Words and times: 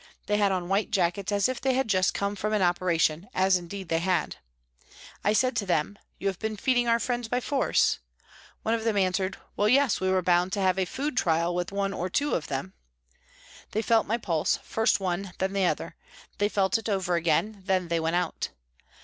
They 0.25 0.37
had 0.37 0.51
on 0.51 0.67
white 0.67 0.89
jackets, 0.89 1.31
as 1.31 1.47
if 1.47 1.61
they 1.61 1.75
had 1.75 1.87
just 1.87 2.15
come 2.15 2.35
from 2.35 2.53
an 2.53 2.63
operation, 2.63 3.29
as 3.35 3.55
indeed 3.57 3.87
they 3.89 3.99
had. 3.99 4.37
I 5.23 5.31
said 5.31 5.55
to 5.57 5.65
them," 5.67 5.95
You 6.17 6.25
have 6.27 6.39
been 6.39 6.57
feeding 6.57 6.87
our 6.87 6.97
friends 6.99 7.27
by 7.27 7.39
force?" 7.39 7.99
One 8.63 8.73
of 8.73 8.83
them 8.83 8.97
answered," 8.97 9.37
Well, 9.55 9.69
yes, 9.69 10.01
we 10.01 10.07
Q2 10.07 10.09
228 10.09 10.09
PRISONS 10.09 10.09
AND 10.09 10.13
PRISONERS 10.15 10.15
were 10.15 10.21
bound 10.23 10.53
to 10.53 10.61
have 10.61 10.79
a 10.79 10.85
food 10.85 11.17
trial 11.17 11.53
with 11.53 11.71
one 11.71 11.93
or 11.93 12.09
two 12.09 12.33
of 12.33 12.47
them." 12.47 12.73
They 13.73 13.81
felt 13.83 14.07
my 14.07 14.17
pulse, 14.17 14.57
first 14.63 14.99
one, 14.99 15.33
then 15.37 15.53
the 15.53 15.65
other; 15.67 15.95
they 16.39 16.49
felt 16.49 16.79
it 16.79 16.89
over 16.89 17.13
again, 17.13 17.61
then 17.67 17.89
they 17.89 17.99
went 17.99 18.15
out. 18.15 18.49